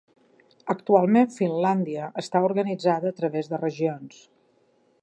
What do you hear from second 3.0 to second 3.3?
a